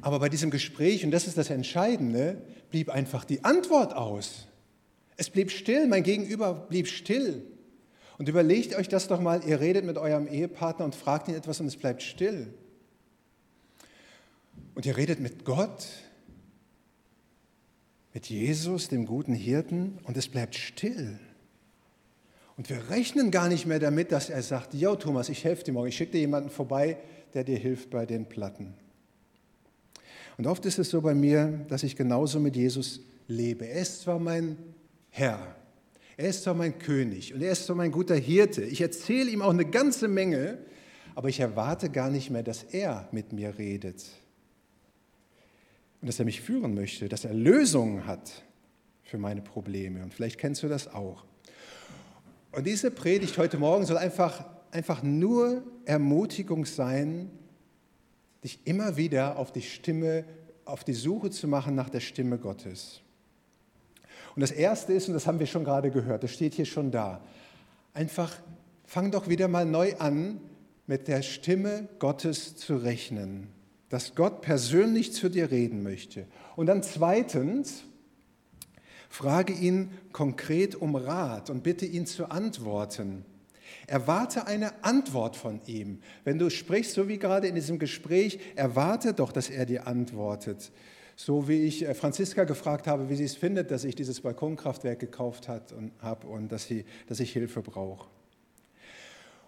Aber 0.00 0.18
bei 0.18 0.30
diesem 0.30 0.50
Gespräch, 0.50 1.04
und 1.04 1.10
das 1.10 1.26
ist 1.26 1.36
das 1.36 1.50
Entscheidende, 1.50 2.40
blieb 2.70 2.88
einfach 2.88 3.26
die 3.26 3.44
Antwort 3.44 3.92
aus. 3.92 4.48
Es 5.18 5.28
blieb 5.28 5.50
still, 5.50 5.86
mein 5.86 6.02
Gegenüber 6.02 6.54
blieb 6.54 6.88
still. 6.88 7.42
Und 8.16 8.30
überlegt 8.30 8.74
euch 8.76 8.88
das 8.88 9.08
doch 9.08 9.20
mal, 9.20 9.44
ihr 9.46 9.60
redet 9.60 9.84
mit 9.84 9.98
eurem 9.98 10.26
Ehepartner 10.26 10.86
und 10.86 10.94
fragt 10.94 11.28
ihn 11.28 11.34
etwas 11.34 11.60
und 11.60 11.66
es 11.66 11.76
bleibt 11.76 12.00
still. 12.00 12.46
Und 14.74 14.86
ihr 14.86 14.96
redet 14.96 15.20
mit 15.20 15.44
Gott, 15.44 15.86
mit 18.16 18.30
Jesus, 18.30 18.88
dem 18.88 19.04
guten 19.04 19.34
Hirten, 19.34 19.98
und 20.04 20.16
es 20.16 20.26
bleibt 20.26 20.54
still. 20.54 21.18
Und 22.56 22.70
wir 22.70 22.88
rechnen 22.88 23.30
gar 23.30 23.50
nicht 23.50 23.66
mehr 23.66 23.78
damit, 23.78 24.10
dass 24.10 24.30
er 24.30 24.42
sagt, 24.42 24.72
Jo 24.72 24.96
Thomas, 24.96 25.28
ich 25.28 25.44
helfe 25.44 25.64
dir 25.64 25.72
morgen, 25.72 25.88
ich 25.88 25.98
schicke 25.98 26.12
dir 26.12 26.20
jemanden 26.20 26.48
vorbei, 26.48 26.96
der 27.34 27.44
dir 27.44 27.58
hilft 27.58 27.90
bei 27.90 28.06
den 28.06 28.24
Platten. 28.24 28.72
Und 30.38 30.46
oft 30.46 30.64
ist 30.64 30.78
es 30.78 30.88
so 30.88 31.02
bei 31.02 31.14
mir, 31.14 31.66
dass 31.68 31.82
ich 31.82 31.94
genauso 31.94 32.40
mit 32.40 32.56
Jesus 32.56 33.00
lebe. 33.28 33.66
Er 33.66 33.82
ist 33.82 34.00
zwar 34.00 34.18
mein 34.18 34.56
Herr, 35.10 35.54
er 36.16 36.30
ist 36.30 36.42
zwar 36.44 36.54
mein 36.54 36.78
König 36.78 37.34
und 37.34 37.42
er 37.42 37.52
ist 37.52 37.66
zwar 37.66 37.76
mein 37.76 37.92
guter 37.92 38.16
Hirte. 38.16 38.62
Ich 38.62 38.80
erzähle 38.80 39.30
ihm 39.30 39.42
auch 39.42 39.50
eine 39.50 39.66
ganze 39.66 40.08
Menge, 40.08 40.56
aber 41.14 41.28
ich 41.28 41.40
erwarte 41.40 41.90
gar 41.90 42.08
nicht 42.08 42.30
mehr, 42.30 42.42
dass 42.42 42.62
er 42.62 43.10
mit 43.12 43.34
mir 43.34 43.58
redet. 43.58 44.06
Und 46.06 46.10
dass 46.10 46.20
er 46.20 46.24
mich 46.24 46.40
führen 46.40 46.72
möchte, 46.72 47.08
dass 47.08 47.24
er 47.24 47.34
Lösungen 47.34 48.06
hat 48.06 48.44
für 49.02 49.18
meine 49.18 49.42
Probleme. 49.42 50.04
Und 50.04 50.14
vielleicht 50.14 50.38
kennst 50.38 50.62
du 50.62 50.68
das 50.68 50.86
auch. 50.86 51.24
Und 52.52 52.64
diese 52.64 52.92
Predigt 52.92 53.36
heute 53.38 53.58
Morgen 53.58 53.84
soll 53.84 53.98
einfach, 53.98 54.44
einfach 54.70 55.02
nur 55.02 55.64
Ermutigung 55.84 56.64
sein, 56.64 57.28
dich 58.44 58.60
immer 58.66 58.96
wieder 58.96 59.36
auf 59.36 59.50
die 59.50 59.62
Stimme, 59.62 60.24
auf 60.64 60.84
die 60.84 60.92
Suche 60.92 61.30
zu 61.30 61.48
machen 61.48 61.74
nach 61.74 61.90
der 61.90 61.98
Stimme 61.98 62.38
Gottes. 62.38 63.00
Und 64.36 64.42
das 64.42 64.52
Erste 64.52 64.92
ist, 64.92 65.08
und 65.08 65.14
das 65.14 65.26
haben 65.26 65.40
wir 65.40 65.46
schon 65.46 65.64
gerade 65.64 65.90
gehört, 65.90 66.22
das 66.22 66.30
steht 66.30 66.54
hier 66.54 66.66
schon 66.66 66.92
da, 66.92 67.20
einfach 67.94 68.38
fang 68.84 69.10
doch 69.10 69.28
wieder 69.28 69.48
mal 69.48 69.66
neu 69.66 69.96
an, 69.96 70.40
mit 70.86 71.08
der 71.08 71.22
Stimme 71.22 71.88
Gottes 71.98 72.54
zu 72.54 72.76
rechnen, 72.76 73.48
dass 73.88 74.14
Gott 74.14 74.40
persönlich 74.42 75.12
zu 75.12 75.28
dir 75.28 75.50
reden 75.50 75.82
möchte. 75.82 76.26
Und 76.56 76.66
dann 76.66 76.82
zweitens, 76.82 77.84
Frage 79.08 79.52
ihn 79.52 79.90
konkret 80.12 80.74
um 80.74 80.94
Rat 80.94 81.48
und 81.48 81.62
bitte 81.62 81.86
ihn 81.86 82.06
zu 82.06 82.30
antworten. 82.30 83.24
Erwarte 83.86 84.46
eine 84.46 84.84
Antwort 84.84 85.36
von 85.36 85.60
ihm. 85.66 86.00
Wenn 86.24 86.38
du 86.38 86.50
sprichst, 86.50 86.92
so 86.92 87.08
wie 87.08 87.18
gerade 87.18 87.46
in 87.46 87.54
diesem 87.54 87.78
Gespräch, 87.78 88.38
erwarte 88.56 89.14
doch, 89.14 89.32
dass 89.32 89.48
er 89.48 89.64
dir 89.64 89.86
antwortet. 89.86 90.70
So 91.16 91.48
wie 91.48 91.62
ich 91.62 91.86
äh, 91.86 91.94
Franziska 91.94 92.44
gefragt 92.44 92.86
habe, 92.86 93.08
wie 93.08 93.16
sie 93.16 93.24
es 93.24 93.36
findet, 93.36 93.70
dass 93.70 93.84
ich 93.84 93.94
dieses 93.94 94.20
Balkonkraftwerk 94.20 94.98
gekauft 94.98 95.48
habe 95.48 96.26
und 96.26 96.52
dass, 96.52 96.66
sie, 96.66 96.84
dass 97.06 97.20
ich 97.20 97.32
Hilfe 97.32 97.62
brauche. 97.62 98.08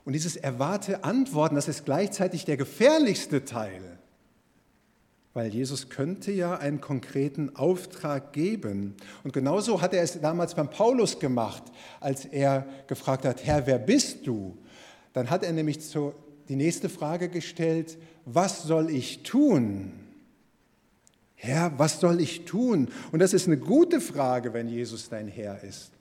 Und 0.07 0.15
dieses 0.15 0.37
Erwarte 0.37 1.05
Antworten, 1.05 1.57
das 1.57 1.69
ist 1.69 1.85
gleichzeitig 1.85 2.47
der 2.47 2.57
gefährlichste 2.57 3.45
Teil 3.45 3.99
weil 5.39 5.55
Jesus 5.55 5.89
könnte 5.89 6.33
ja 6.33 6.57
einen 6.57 6.81
konkreten 6.81 7.55
Auftrag 7.55 8.33
geben. 8.33 8.97
Und 9.23 9.33
genauso 9.33 9.81
hat 9.81 9.95
er 9.95 10.03
es 10.03 10.21
damals 10.21 10.57
beim 10.57 10.69
Paulus 10.69 11.21
gemacht, 11.21 11.63
als 12.01 12.25
er 12.25 12.67
gefragt 12.89 13.25
hat, 13.25 13.47
Herr, 13.47 13.65
wer 13.65 13.79
bist 13.79 14.27
du? 14.27 14.59
Dann 15.13 15.31
hat 15.31 15.45
er 15.45 15.53
nämlich 15.53 15.79
die 16.49 16.57
nächste 16.57 16.89
Frage 16.89 17.29
gestellt, 17.29 17.99
was 18.25 18.65
soll 18.65 18.91
ich 18.91 19.23
tun? 19.23 19.93
Herr, 21.37 21.79
was 21.79 22.01
soll 22.01 22.21
ich 22.21 22.45
tun? 22.45 22.89
Und 23.13 23.21
das 23.21 23.33
ist 23.33 23.47
eine 23.47 23.59
gute 23.59 24.01
Frage, 24.01 24.53
wenn 24.55 24.69
Jesus 24.69 25.09
dein 25.09 25.29
Herr 25.29 25.63
ist. 25.63 25.93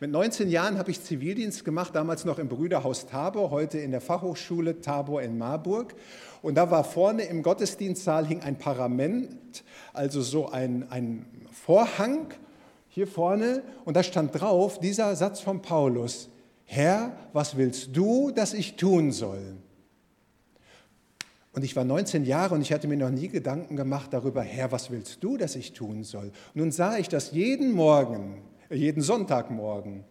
Mit 0.00 0.10
19 0.10 0.48
Jahren 0.48 0.78
habe 0.78 0.90
ich 0.90 1.02
Zivildienst 1.02 1.64
gemacht, 1.64 1.94
damals 1.94 2.24
noch 2.24 2.38
im 2.38 2.48
Brüderhaus 2.48 3.06
Tabor, 3.06 3.50
heute 3.50 3.78
in 3.78 3.90
der 3.90 4.00
Fachhochschule 4.00 4.80
Tabor 4.80 5.22
in 5.22 5.38
Marburg. 5.38 5.94
Und 6.42 6.56
da 6.56 6.70
war 6.70 6.84
vorne 6.84 7.24
im 7.24 7.42
Gottesdienstsaal 7.42 8.26
hing 8.26 8.40
ein 8.40 8.56
Parament, 8.56 9.64
also 9.92 10.20
so 10.20 10.48
ein, 10.48 10.90
ein 10.90 11.26
Vorhang 11.52 12.28
hier 12.88 13.06
vorne. 13.06 13.62
Und 13.84 13.96
da 13.96 14.02
stand 14.02 14.38
drauf 14.38 14.78
dieser 14.80 15.14
Satz 15.16 15.40
von 15.40 15.62
Paulus, 15.62 16.28
Herr, 16.64 17.16
was 17.32 17.56
willst 17.56 17.96
du, 17.96 18.32
dass 18.32 18.52
ich 18.52 18.76
tun 18.76 19.12
soll? 19.12 19.56
Und 21.52 21.64
ich 21.64 21.74
war 21.74 21.84
19 21.84 22.26
Jahre 22.26 22.54
und 22.54 22.60
ich 22.60 22.70
hatte 22.70 22.86
mir 22.86 22.98
noch 22.98 23.10
nie 23.10 23.28
Gedanken 23.28 23.76
gemacht 23.76 24.12
darüber, 24.12 24.42
Herr, 24.42 24.72
was 24.72 24.90
willst 24.90 25.24
du, 25.24 25.38
dass 25.38 25.56
ich 25.56 25.72
tun 25.72 26.04
soll? 26.04 26.26
Und 26.26 26.56
nun 26.56 26.70
sah 26.70 26.98
ich 26.98 27.08
das 27.08 27.30
jeden 27.30 27.72
Morgen 27.72 28.42
jeden 28.70 29.02
Sonntagmorgen. 29.02 30.04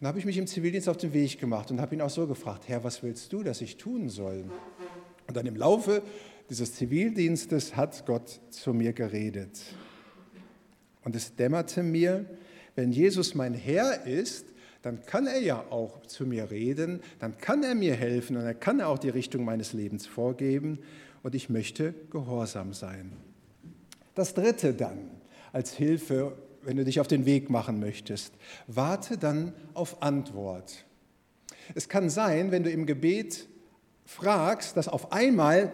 Dann 0.00 0.08
habe 0.08 0.18
ich 0.18 0.26
mich 0.26 0.36
im 0.36 0.46
Zivildienst 0.46 0.88
auf 0.88 0.98
den 0.98 1.12
Weg 1.12 1.38
gemacht 1.38 1.70
und 1.70 1.80
habe 1.80 1.94
ihn 1.94 2.02
auch 2.02 2.10
so 2.10 2.26
gefragt, 2.26 2.68
Herr, 2.68 2.84
was 2.84 3.02
willst 3.02 3.32
du, 3.32 3.42
dass 3.42 3.60
ich 3.60 3.78
tun 3.78 4.08
soll? 4.08 4.44
Und 5.26 5.36
dann 5.36 5.46
im 5.46 5.56
Laufe 5.56 6.02
dieses 6.50 6.74
Zivildienstes 6.74 7.76
hat 7.76 8.04
Gott 8.06 8.40
zu 8.50 8.74
mir 8.74 8.92
geredet. 8.92 9.58
Und 11.02 11.16
es 11.16 11.34
dämmerte 11.34 11.82
mir, 11.82 12.26
wenn 12.74 12.92
Jesus 12.92 13.34
mein 13.34 13.54
Herr 13.54 14.06
ist, 14.06 14.46
dann 14.82 15.04
kann 15.04 15.26
er 15.26 15.40
ja 15.40 15.64
auch 15.70 16.02
zu 16.06 16.26
mir 16.26 16.50
reden, 16.50 17.00
dann 17.18 17.38
kann 17.38 17.64
er 17.64 17.74
mir 17.74 17.94
helfen 17.94 18.36
und 18.36 18.44
er 18.44 18.54
kann 18.54 18.80
auch 18.80 18.98
die 18.98 19.08
Richtung 19.08 19.44
meines 19.44 19.72
Lebens 19.72 20.06
vorgeben 20.06 20.78
und 21.22 21.34
ich 21.34 21.48
möchte 21.48 21.94
gehorsam 22.10 22.72
sein. 22.72 23.12
Das 24.14 24.34
Dritte 24.34 24.74
dann 24.74 25.10
als 25.52 25.72
Hilfe 25.72 26.36
wenn 26.66 26.76
du 26.76 26.84
dich 26.84 27.00
auf 27.00 27.06
den 27.06 27.24
Weg 27.26 27.48
machen 27.48 27.78
möchtest. 27.78 28.34
Warte 28.66 29.16
dann 29.16 29.52
auf 29.72 30.02
Antwort. 30.02 30.84
Es 31.74 31.88
kann 31.88 32.10
sein, 32.10 32.50
wenn 32.50 32.64
du 32.64 32.70
im 32.70 32.86
Gebet 32.86 33.46
fragst, 34.04 34.76
dass 34.76 34.88
auf 34.88 35.12
einmal 35.12 35.72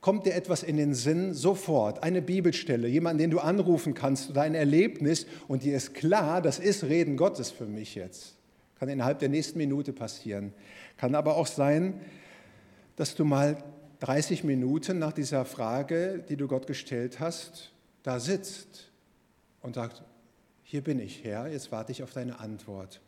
kommt 0.00 0.26
dir 0.26 0.34
etwas 0.34 0.62
in 0.62 0.76
den 0.76 0.94
Sinn 0.94 1.34
sofort, 1.34 2.04
eine 2.04 2.22
Bibelstelle, 2.22 2.86
jemanden, 2.86 3.18
den 3.18 3.30
du 3.30 3.40
anrufen 3.40 3.94
kannst 3.94 4.30
oder 4.30 4.42
ein 4.42 4.54
Erlebnis 4.54 5.26
und 5.48 5.64
dir 5.64 5.76
ist 5.76 5.94
klar, 5.94 6.40
das 6.40 6.60
ist 6.60 6.84
Reden 6.84 7.16
Gottes 7.16 7.50
für 7.50 7.66
mich 7.66 7.96
jetzt. 7.96 8.36
Kann 8.78 8.88
innerhalb 8.88 9.18
der 9.18 9.28
nächsten 9.28 9.58
Minute 9.58 9.92
passieren. 9.92 10.52
Kann 10.96 11.16
aber 11.16 11.36
auch 11.36 11.48
sein, 11.48 12.00
dass 12.94 13.16
du 13.16 13.24
mal 13.24 13.56
30 14.00 14.44
Minuten 14.44 15.00
nach 15.00 15.12
dieser 15.12 15.44
Frage, 15.44 16.24
die 16.28 16.36
du 16.36 16.46
Gott 16.46 16.68
gestellt 16.68 17.18
hast, 17.18 17.72
da 18.04 18.20
sitzt 18.20 18.87
und 19.68 19.74
sagt, 19.74 20.02
hier 20.64 20.82
bin 20.82 20.98
ich, 20.98 21.22
Herr, 21.24 21.46
jetzt 21.46 21.70
warte 21.70 21.92
ich 21.92 22.02
auf 22.02 22.12
deine 22.12 22.40
Antwort. 22.40 23.00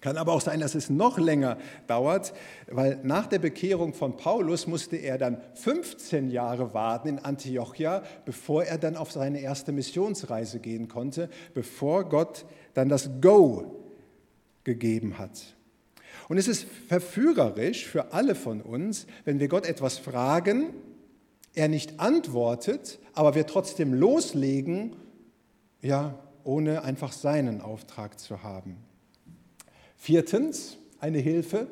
Kann 0.00 0.16
aber 0.16 0.32
auch 0.32 0.40
sein, 0.40 0.60
dass 0.60 0.74
es 0.74 0.90
noch 0.90 1.18
länger 1.18 1.58
dauert, 1.86 2.32
weil 2.68 2.98
nach 3.02 3.26
der 3.26 3.40
Bekehrung 3.40 3.92
von 3.92 4.16
Paulus 4.16 4.66
musste 4.66 4.96
er 4.96 5.18
dann 5.18 5.40
15 5.54 6.30
Jahre 6.30 6.72
warten 6.72 7.08
in 7.08 7.18
Antiochia, 7.18 8.02
bevor 8.24 8.64
er 8.64 8.78
dann 8.78 8.96
auf 8.96 9.12
seine 9.12 9.40
erste 9.40 9.70
Missionsreise 9.70 10.60
gehen 10.60 10.88
konnte, 10.88 11.28
bevor 11.52 12.08
Gott 12.08 12.46
dann 12.74 12.88
das 12.88 13.10
Go 13.20 13.82
gegeben 14.64 15.18
hat. 15.18 15.54
Und 16.28 16.38
es 16.38 16.48
ist 16.48 16.66
verführerisch 16.88 17.86
für 17.86 18.12
alle 18.12 18.34
von 18.34 18.62
uns, 18.62 19.06
wenn 19.24 19.40
wir 19.40 19.48
Gott 19.48 19.66
etwas 19.66 19.98
fragen 19.98 20.72
er 21.54 21.68
nicht 21.68 22.00
antwortet, 22.00 22.98
aber 23.14 23.34
wir 23.34 23.46
trotzdem 23.46 23.92
loslegen, 23.92 24.96
ja, 25.82 26.18
ohne 26.44 26.82
einfach 26.82 27.12
seinen 27.12 27.60
Auftrag 27.60 28.18
zu 28.18 28.42
haben. 28.42 28.78
Viertens, 29.96 30.78
eine 30.98 31.18
Hilfe, 31.18 31.68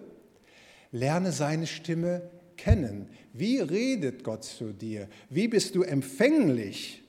lerne 0.92 1.32
seine 1.32 1.66
Stimme 1.66 2.30
kennen. 2.56 3.08
Wie 3.32 3.58
redet 3.58 4.22
Gott 4.22 4.44
zu 4.44 4.72
dir? 4.72 5.08
Wie 5.28 5.48
bist 5.48 5.74
du 5.74 5.82
empfänglich? 5.82 7.02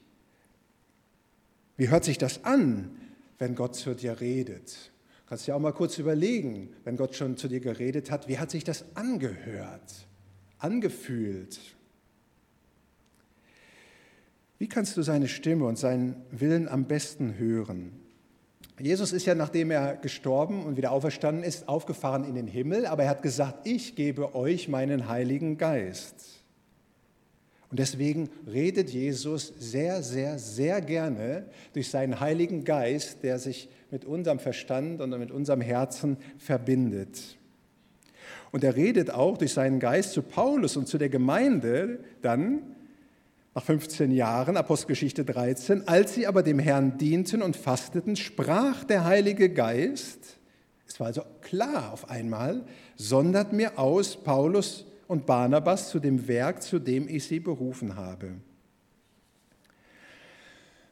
Wie 1.77 1.89
hört 1.89 2.05
sich 2.05 2.17
das 2.17 2.45
an, 2.45 2.95
wenn 3.37 3.55
Gott 3.55 3.75
zu 3.75 3.95
dir 3.95 4.21
redet? 4.21 4.91
Kannst 5.25 5.47
dir 5.47 5.55
auch 5.55 5.59
mal 5.59 5.73
kurz 5.73 5.97
überlegen, 5.97 6.73
wenn 6.83 6.97
Gott 6.97 7.15
schon 7.15 7.37
zu 7.37 7.47
dir 7.47 7.59
geredet 7.59 8.11
hat, 8.11 8.27
wie 8.27 8.37
hat 8.37 8.51
sich 8.51 8.63
das 8.63 8.85
angehört, 8.95 10.07
angefühlt? 10.57 11.59
Wie 14.61 14.69
kannst 14.69 14.95
du 14.95 15.01
seine 15.01 15.27
Stimme 15.27 15.65
und 15.65 15.79
seinen 15.79 16.15
Willen 16.29 16.67
am 16.67 16.85
besten 16.85 17.39
hören? 17.39 17.93
Jesus 18.79 19.11
ist 19.11 19.25
ja, 19.25 19.33
nachdem 19.33 19.71
er 19.71 19.95
gestorben 19.95 20.67
und 20.67 20.77
wieder 20.77 20.91
auferstanden 20.91 21.43
ist, 21.43 21.67
aufgefahren 21.67 22.23
in 22.25 22.35
den 22.35 22.45
Himmel, 22.45 22.85
aber 22.85 23.01
er 23.01 23.09
hat 23.09 23.23
gesagt, 23.23 23.65
ich 23.65 23.95
gebe 23.95 24.35
euch 24.35 24.69
meinen 24.69 25.07
Heiligen 25.07 25.57
Geist. 25.57 26.43
Und 27.71 27.79
deswegen 27.79 28.29
redet 28.45 28.91
Jesus 28.91 29.51
sehr, 29.57 30.03
sehr, 30.03 30.37
sehr 30.37 30.79
gerne 30.81 31.47
durch 31.73 31.89
seinen 31.89 32.19
Heiligen 32.19 32.63
Geist, 32.63 33.23
der 33.23 33.39
sich 33.39 33.67
mit 33.89 34.05
unserem 34.05 34.37
Verstand 34.37 35.01
und 35.01 35.09
mit 35.17 35.31
unserem 35.31 35.61
Herzen 35.61 36.17
verbindet. 36.37 37.19
Und 38.51 38.63
er 38.63 38.75
redet 38.75 39.09
auch 39.09 39.39
durch 39.39 39.53
seinen 39.53 39.79
Geist 39.79 40.11
zu 40.11 40.21
Paulus 40.21 40.77
und 40.77 40.87
zu 40.87 40.99
der 40.99 41.09
Gemeinde 41.09 42.01
dann, 42.21 42.70
nach 43.53 43.63
15 43.63 44.11
Jahren, 44.11 44.55
Apostelgeschichte 44.55 45.25
13, 45.25 45.87
als 45.87 46.13
sie 46.13 46.25
aber 46.25 46.41
dem 46.41 46.59
Herrn 46.59 46.97
dienten 46.97 47.41
und 47.41 47.57
fasteten, 47.57 48.15
sprach 48.15 48.83
der 48.85 49.03
Heilige 49.03 49.49
Geist, 49.49 50.37
es 50.87 50.99
war 50.99 51.07
also 51.07 51.23
klar 51.41 51.91
auf 51.91 52.09
einmal, 52.09 52.63
sondert 52.95 53.53
mir 53.53 53.77
aus 53.77 54.21
Paulus 54.21 54.85
und 55.07 55.25
Barnabas 55.25 55.89
zu 55.89 55.99
dem 55.99 56.27
Werk, 56.27 56.61
zu 56.61 56.79
dem 56.79 57.07
ich 57.07 57.25
sie 57.25 57.39
berufen 57.39 57.95
habe. 57.95 58.33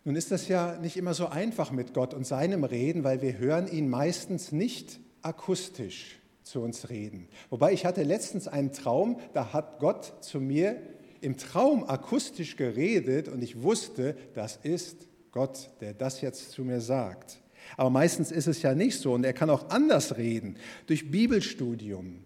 Nun 0.05 0.15
ist 0.15 0.31
das 0.31 0.47
ja 0.47 0.77
nicht 0.77 0.97
immer 0.97 1.13
so 1.13 1.27
einfach 1.27 1.71
mit 1.71 1.93
Gott 1.93 2.13
und 2.13 2.25
seinem 2.25 2.63
Reden, 2.63 3.03
weil 3.03 3.21
wir 3.21 3.37
hören 3.37 3.67
ihn 3.67 3.89
meistens 3.89 4.51
nicht 4.51 4.99
akustisch 5.21 6.19
zu 6.43 6.61
uns 6.61 6.89
reden. 6.89 7.27
Wobei 7.49 7.73
ich 7.73 7.85
hatte 7.85 8.03
letztens 8.03 8.47
einen 8.47 8.71
Traum, 8.71 9.19
da 9.33 9.53
hat 9.53 9.79
Gott 9.79 10.13
zu 10.21 10.39
mir 10.39 10.81
im 11.21 11.37
Traum 11.37 11.83
akustisch 11.83 12.55
geredet 12.55 13.27
und 13.27 13.43
ich 13.43 13.61
wusste, 13.61 14.15
das 14.33 14.59
ist 14.63 15.07
Gott, 15.31 15.69
der 15.81 15.93
das 15.93 16.21
jetzt 16.21 16.51
zu 16.51 16.63
mir 16.63 16.81
sagt. 16.81 17.41
Aber 17.77 17.89
meistens 17.89 18.31
ist 18.31 18.47
es 18.47 18.61
ja 18.61 18.73
nicht 18.73 18.97
so 18.99 19.13
und 19.13 19.23
er 19.23 19.33
kann 19.33 19.49
auch 19.49 19.69
anders 19.69 20.17
reden, 20.17 20.55
durch 20.87 21.11
Bibelstudium, 21.11 22.19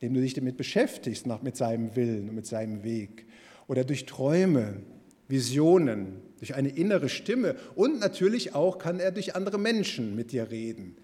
indem 0.00 0.14
du 0.14 0.20
dich 0.20 0.34
damit 0.34 0.56
beschäftigst, 0.56 1.26
mit 1.42 1.56
seinem 1.56 1.94
Willen 1.94 2.28
und 2.28 2.34
mit 2.34 2.46
seinem 2.46 2.82
Weg, 2.82 3.26
oder 3.66 3.84
durch 3.84 4.06
Träume, 4.06 4.82
Visionen, 5.28 6.22
durch 6.38 6.54
eine 6.54 6.70
innere 6.70 7.08
Stimme 7.08 7.56
und 7.74 8.00
natürlich 8.00 8.54
auch 8.54 8.78
kann 8.78 8.98
er 8.98 9.12
durch 9.12 9.36
andere 9.36 9.58
Menschen 9.58 10.16
mit 10.16 10.32
dir 10.32 10.50
reden. 10.50 10.96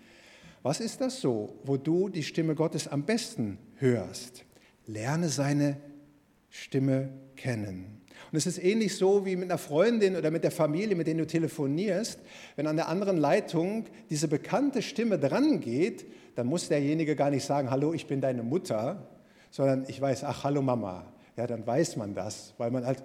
Was 0.62 0.80
ist 0.80 1.02
das 1.02 1.20
so, 1.20 1.60
wo 1.64 1.76
du 1.76 2.08
die 2.08 2.22
Stimme 2.22 2.54
Gottes 2.54 2.88
am 2.88 3.04
besten 3.04 3.58
hörst? 3.76 4.44
Lerne 4.86 5.28
seine 5.28 5.76
Stimme 6.54 7.08
kennen. 7.34 8.00
Und 8.30 8.38
es 8.38 8.46
ist 8.46 8.62
ähnlich 8.62 8.96
so 8.96 9.26
wie 9.26 9.34
mit 9.34 9.50
einer 9.50 9.58
Freundin 9.58 10.14
oder 10.14 10.30
mit 10.30 10.44
der 10.44 10.52
Familie, 10.52 10.94
mit 10.94 11.08
denen 11.08 11.18
du 11.18 11.26
telefonierst. 11.26 12.20
Wenn 12.54 12.68
an 12.68 12.76
der 12.76 12.86
anderen 12.88 13.16
Leitung 13.16 13.86
diese 14.08 14.28
bekannte 14.28 14.80
Stimme 14.80 15.18
drangeht, 15.18 16.06
dann 16.36 16.46
muss 16.46 16.68
derjenige 16.68 17.16
gar 17.16 17.30
nicht 17.30 17.44
sagen, 17.44 17.72
hallo, 17.72 17.92
ich 17.92 18.06
bin 18.06 18.20
deine 18.20 18.44
Mutter, 18.44 19.08
sondern 19.50 19.84
ich 19.88 20.00
weiß, 20.00 20.22
ach, 20.22 20.44
hallo 20.44 20.62
Mama. 20.62 21.12
Ja, 21.36 21.48
dann 21.48 21.66
weiß 21.66 21.96
man 21.96 22.14
das, 22.14 22.54
weil 22.56 22.70
man 22.70 22.86
halt 22.86 23.02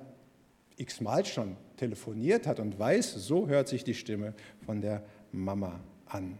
x-mal 0.77 1.25
schon 1.25 1.57
telefoniert 1.75 2.45
hat 2.45 2.59
und 2.59 2.77
weiß, 2.77 3.15
so 3.15 3.47
hört 3.47 3.67
sich 3.67 3.83
die 3.83 3.95
Stimme 3.95 4.35
von 4.63 4.79
der 4.79 5.03
Mama 5.31 5.79
an. 6.05 6.37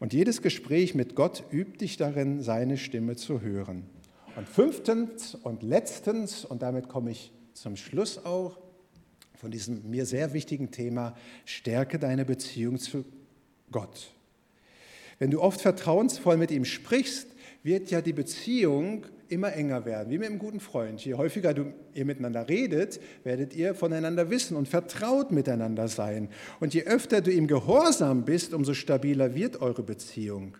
Und 0.00 0.12
jedes 0.12 0.42
Gespräch 0.42 0.94
mit 0.94 1.14
Gott 1.14 1.44
übt 1.50 1.78
dich 1.78 1.96
darin, 1.96 2.42
seine 2.42 2.76
Stimme 2.76 3.16
zu 3.16 3.40
hören. 3.40 3.84
Und 4.36 4.48
fünftens 4.48 5.34
und 5.34 5.62
letztens, 5.62 6.44
und 6.44 6.62
damit 6.62 6.88
komme 6.88 7.12
ich 7.12 7.32
zum 7.52 7.76
Schluss 7.76 8.24
auch 8.24 8.58
von 9.34 9.50
diesem 9.50 9.88
mir 9.90 10.06
sehr 10.06 10.32
wichtigen 10.32 10.70
Thema, 10.70 11.14
stärke 11.44 11.98
deine 11.98 12.24
Beziehung 12.24 12.78
zu 12.78 13.04
Gott. 13.70 14.10
Wenn 15.18 15.30
du 15.30 15.40
oft 15.40 15.60
vertrauensvoll 15.60 16.36
mit 16.36 16.50
ihm 16.50 16.64
sprichst, 16.64 17.28
wird 17.62 17.90
ja 17.90 18.00
die 18.00 18.12
Beziehung 18.12 19.06
immer 19.28 19.52
enger 19.52 19.84
werden, 19.84 20.10
wie 20.10 20.18
mit 20.18 20.28
einem 20.28 20.38
guten 20.38 20.60
Freund. 20.60 21.04
Je 21.04 21.14
häufiger 21.14 21.54
du, 21.54 21.72
ihr 21.94 22.04
miteinander 22.04 22.48
redet, 22.48 23.00
werdet 23.22 23.54
ihr 23.54 23.74
voneinander 23.74 24.30
wissen 24.30 24.56
und 24.56 24.68
vertraut 24.68 25.30
miteinander 25.32 25.88
sein. 25.88 26.28
Und 26.60 26.74
je 26.74 26.84
öfter 26.84 27.20
du 27.20 27.32
ihm 27.32 27.46
gehorsam 27.46 28.24
bist, 28.24 28.52
umso 28.52 28.74
stabiler 28.74 29.34
wird 29.34 29.60
eure 29.60 29.82
Beziehung. 29.82 30.56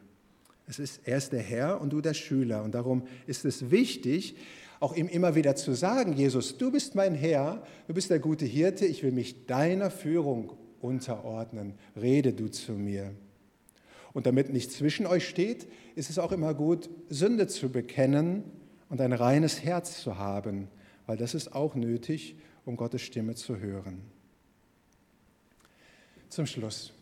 Es 0.66 0.78
ist, 0.78 1.00
er 1.04 1.18
ist 1.18 1.32
der 1.32 1.42
Herr 1.42 1.80
und 1.80 1.92
du 1.92 2.00
der 2.00 2.14
Schüler. 2.14 2.62
Und 2.62 2.74
darum 2.74 3.06
ist 3.26 3.44
es 3.44 3.70
wichtig, 3.70 4.36
auch 4.80 4.94
ihm 4.94 5.08
immer 5.08 5.34
wieder 5.34 5.56
zu 5.56 5.74
sagen, 5.74 6.12
Jesus, 6.14 6.58
du 6.58 6.70
bist 6.70 6.94
mein 6.94 7.14
Herr, 7.14 7.62
du 7.86 7.94
bist 7.94 8.10
der 8.10 8.18
gute 8.18 8.44
Hirte, 8.44 8.86
ich 8.86 9.02
will 9.02 9.12
mich 9.12 9.46
deiner 9.46 9.90
Führung 9.90 10.52
unterordnen. 10.80 11.74
Rede 11.96 12.32
du 12.32 12.48
zu 12.48 12.72
mir. 12.72 13.14
Und 14.12 14.26
damit 14.26 14.52
nichts 14.52 14.76
zwischen 14.76 15.06
euch 15.06 15.28
steht, 15.28 15.66
ist 15.96 16.08
es 16.08 16.18
auch 16.18 16.32
immer 16.32 16.54
gut, 16.54 16.88
Sünde 17.08 17.46
zu 17.46 17.70
bekennen 17.70 18.44
und 18.88 19.00
ein 19.00 19.12
reines 19.12 19.64
Herz 19.64 20.02
zu 20.02 20.18
haben, 20.18 20.68
weil 21.06 21.16
das 21.16 21.34
ist 21.34 21.52
auch 21.54 21.74
nötig, 21.74 22.36
um 22.64 22.76
Gottes 22.76 23.02
Stimme 23.02 23.34
zu 23.34 23.58
hören. 23.58 24.02
Zum 26.28 26.46
Schluss. 26.46 26.92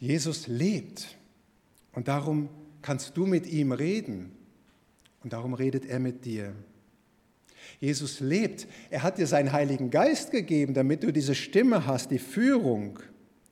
Jesus 0.00 0.46
lebt. 0.46 1.17
Und 1.92 2.08
darum 2.08 2.48
kannst 2.82 3.16
du 3.16 3.26
mit 3.26 3.46
ihm 3.46 3.72
reden. 3.72 4.32
Und 5.22 5.32
darum 5.32 5.54
redet 5.54 5.84
er 5.84 5.98
mit 5.98 6.24
dir. 6.24 6.54
Jesus 7.80 8.20
lebt. 8.20 8.66
Er 8.90 9.02
hat 9.02 9.18
dir 9.18 9.26
seinen 9.26 9.52
Heiligen 9.52 9.90
Geist 9.90 10.30
gegeben, 10.30 10.74
damit 10.74 11.02
du 11.02 11.12
diese 11.12 11.34
Stimme 11.34 11.86
hast, 11.86 12.10
die 12.10 12.18
Führung, 12.18 12.98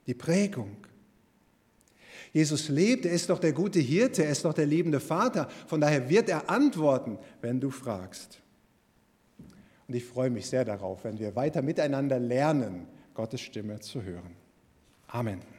die 0.07 0.15
Prägung. 0.15 0.77
Jesus 2.33 2.69
lebt, 2.69 3.07
er 3.07 3.13
ist 3.13 3.31
doch 3.31 3.39
der 3.39 3.53
gute 3.53 3.81
Hirte, 3.81 4.25
er 4.25 4.31
ist 4.31 4.45
doch 4.45 4.53
der 4.53 4.67
liebende 4.67 5.01
Vater. 5.01 5.49
Von 5.67 5.81
daher 5.81 6.09
wird 6.11 6.29
er 6.29 6.51
antworten, 6.51 7.19
wenn 7.41 7.61
du 7.61 7.71
fragst. 7.71 8.43
Und 9.89 9.95
ich 9.95 10.05
freue 10.05 10.31
mich 10.31 10.47
sehr 10.47 10.65
darauf, 10.65 11.05
wenn 11.05 11.19
wir 11.19 11.35
weiter 11.37 11.63
miteinander 11.63 12.19
lernen, 12.19 12.89
Gottes 13.15 13.41
Stimme 13.41 13.81
zu 13.81 14.03
hören. 14.03 14.37
Amen. 15.07 15.56